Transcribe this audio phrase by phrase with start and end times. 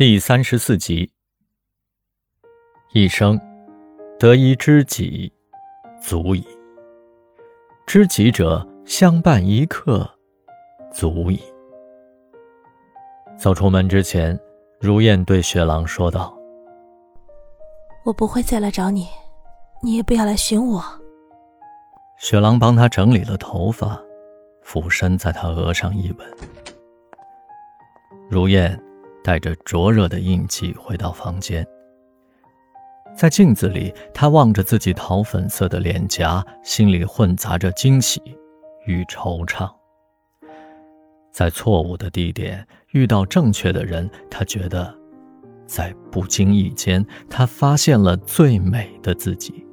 [0.00, 1.12] 第三十四集，
[2.94, 3.38] 一生
[4.18, 5.30] 得一知己，
[6.00, 6.42] 足矣。
[7.86, 10.10] 知己者，相伴一刻，
[10.90, 11.38] 足矣。
[13.38, 14.40] 走出门之前，
[14.80, 16.34] 如燕对雪狼说道
[18.06, 19.06] ：“我不会再来找你，
[19.82, 20.82] 你也不要来寻我。”
[22.16, 24.02] 雪狼帮他整理了头发，
[24.62, 26.26] 俯身在他额上一吻。
[28.30, 28.82] 如燕。
[29.30, 31.64] 带着灼热的印记回到房间，
[33.16, 38.20] 在镜子里，他望着自己桃粉色的脸颊，心里混杂着惊喜
[38.86, 39.70] 与惆怅。
[41.30, 44.92] 在错误的地点遇到正确的人，他觉得，
[45.64, 49.64] 在不经意间，他发现了最美的自己。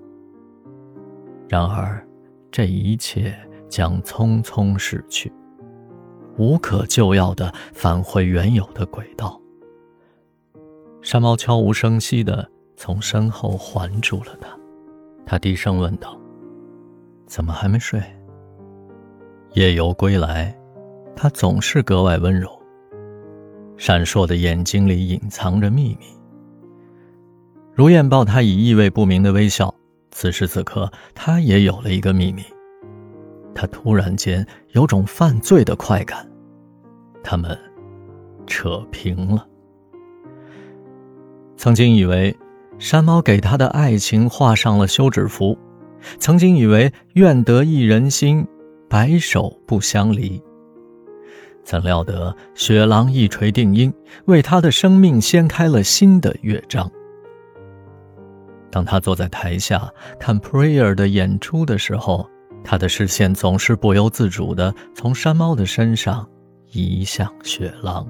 [1.50, 2.08] 然而，
[2.52, 3.36] 这一切
[3.68, 5.34] 将匆匆逝去。
[6.38, 9.42] 无可救药的返回原有的轨道。
[11.02, 14.50] 山猫悄无声息地从身后环住了他，
[15.26, 16.20] 他低声问道
[17.26, 18.02] ：“怎么还没睡？”
[19.54, 20.54] 夜游归来，
[21.16, 22.50] 他总是格外温柔。
[23.78, 26.06] 闪烁的眼睛里隐藏着秘密。
[27.74, 29.74] 如燕抱他以意味不明的微笑。
[30.10, 32.42] 此时此刻，他也有了一个秘密。
[33.54, 36.28] 他突然间有种犯罪的快感。
[37.24, 37.56] 他们
[38.48, 39.48] 扯平了。
[41.68, 42.34] 曾经以为
[42.80, 45.60] 山猫给他的爱情画上了休止符，
[46.18, 48.48] 曾经以为愿得一人心，
[48.88, 50.42] 白首不相离。
[51.66, 53.94] 怎料得雪狼一锤定音，
[54.28, 56.90] 为他的生命掀开了新的乐章。
[58.72, 62.30] 当他坐在台下看 Prayer 的演出的时候，
[62.64, 66.26] 他的视线总是不由自主地从山猫的身上。
[66.72, 68.08] 移向雪狼，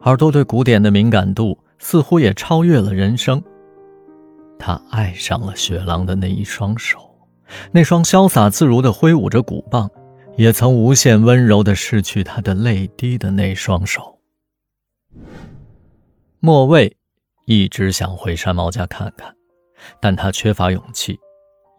[0.00, 3.42] 耳朵对古典的敏感度似乎也超越了人生。
[4.58, 6.98] 他爱上了雪狼的那一双手，
[7.72, 9.90] 那双潇洒自如的挥舞着鼓棒，
[10.36, 14.18] 也曾无限温柔的拭去他的泪滴的那双手。
[16.40, 16.96] 莫蔚
[17.46, 19.34] 一直想回山猫家看看，
[20.00, 21.18] 但他缺乏勇气，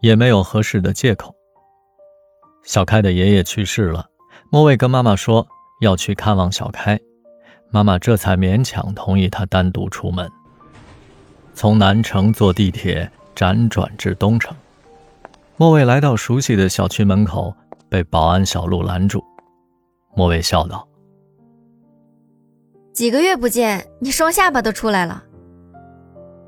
[0.00, 1.34] 也没有合适的借口。
[2.62, 4.06] 小开的爷爷去世了。
[4.50, 5.46] 莫蔚跟妈妈说
[5.80, 7.00] 要去看望小开，
[7.72, 10.30] 妈妈这才勉强同意他单独出门。
[11.54, 14.54] 从南城坐地铁辗转至东城，
[15.56, 17.54] 莫蔚来到熟悉的小区门口，
[17.88, 19.24] 被保安小路拦住。
[20.14, 20.86] 莫蔚笑道
[22.92, 25.24] ：“几个月不见，你双下巴都出来了。”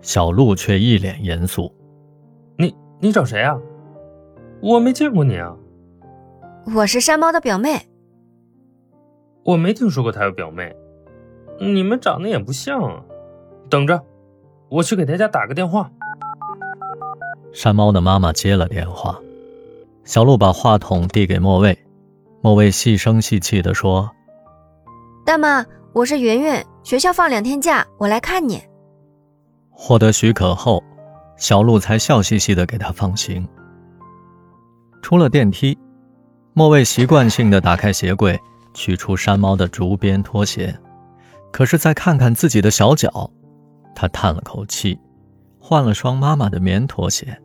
[0.02, 1.74] 小路却一脸严肃
[2.58, 3.58] ：“你你找谁啊？
[4.60, 5.56] 我没见过你啊。
[6.76, 7.88] ”“我是山猫的表妹。”
[9.44, 10.74] 我没听说过他有表妹，
[11.60, 13.02] 你们长得也不像啊。
[13.70, 14.02] 等着，
[14.68, 15.90] 我去给他家打个电话。
[17.52, 19.18] 山猫的妈妈接了电话，
[20.04, 21.78] 小鹿把话筒递给莫蔚，
[22.42, 24.10] 莫蔚细声细气地说
[25.24, 28.60] ：“大妈，我是圆圆，学校放两天假，我来看你。”
[29.70, 30.82] 获得许可后，
[31.36, 33.48] 小鹿才笑嘻嘻地给他放行。
[35.02, 35.78] 出了电梯，
[36.52, 38.38] 莫蔚习惯性地打开鞋柜。
[38.76, 40.76] 取出山猫的竹编拖鞋，
[41.54, 43.30] 可是再看看自己的小脚，
[43.94, 44.98] 他叹了口气，
[45.60, 47.40] 换了双妈妈的棉拖鞋。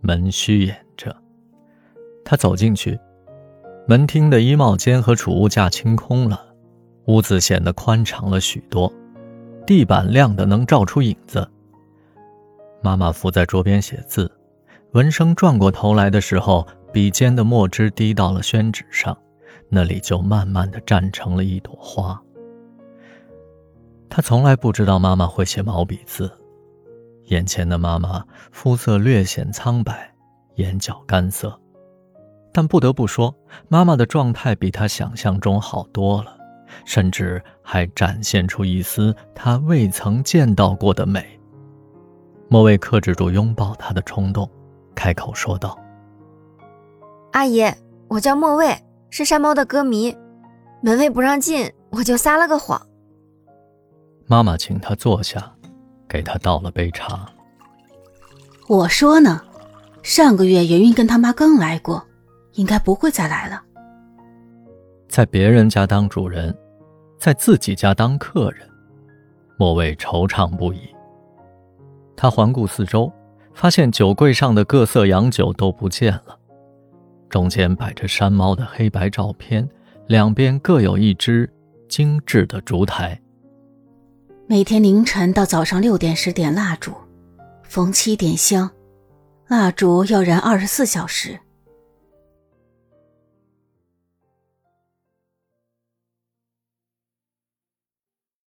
[0.00, 1.14] 门虚掩着，
[2.24, 2.98] 他走进去，
[3.86, 6.40] 门厅的衣帽间和储物架清空了，
[7.04, 8.90] 屋子显得宽敞了许多，
[9.66, 11.46] 地板亮得能照出影子。
[12.80, 14.32] 妈妈伏在桌边写字，
[14.92, 19.14] 文生转过头来的时候，笔尖的墨汁滴到了宣纸上。
[19.68, 22.18] 那里就慢慢的站成了一朵花。
[24.16, 26.30] 他从来不知道妈妈会写毛笔字，
[27.24, 30.14] 眼前的妈妈肤色略显苍白，
[30.54, 31.60] 眼角干涩，
[32.52, 33.34] 但不得不说，
[33.66, 36.36] 妈妈的状态比他想象中好多了，
[36.84, 41.26] 甚至还展现出一丝他未曾见到过的美。
[42.48, 44.48] 莫蔚克制住拥抱她的冲动，
[44.94, 45.76] 开口说道
[47.34, 47.64] ：“阿姨，
[48.06, 48.78] 我叫莫蔚。”
[49.10, 50.16] 是山猫的歌迷，
[50.84, 52.80] 门卫不让进，我就撒了个谎。
[54.26, 55.52] 妈妈请他坐下，
[56.08, 57.26] 给他倒了杯茶。
[58.66, 59.42] 我说呢，
[60.02, 62.02] 上个月圆圆跟他妈刚来过，
[62.54, 63.62] 应该不会再来了。
[65.08, 66.56] 在别人家当主人，
[67.18, 68.68] 在自己家当客人，
[69.58, 70.80] 莫谓惆怅不已。
[72.16, 73.12] 他环顾四周，
[73.52, 76.38] 发现酒柜上的各色洋酒都不见了。
[77.28, 79.68] 中间摆着山猫的黑白照片，
[80.06, 81.52] 两边各有一只
[81.88, 83.20] 精致的烛台。
[84.46, 86.92] 每天凌晨到早上六点时点蜡烛，
[87.66, 88.70] 逢七点香，
[89.48, 91.40] 蜡烛要燃二十四小时。